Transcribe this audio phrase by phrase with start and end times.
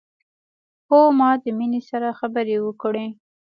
[0.89, 3.07] هو ما د مينې سره خبرې وکړې